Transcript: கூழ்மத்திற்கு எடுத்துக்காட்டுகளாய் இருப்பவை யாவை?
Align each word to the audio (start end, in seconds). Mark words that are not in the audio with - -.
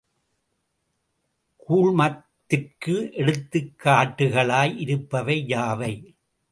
கூழ்மத்திற்கு 1.69 2.95
எடுத்துக்காட்டுகளாய் 3.15 4.75
இருப்பவை 4.77 5.37
யாவை? 5.47 5.93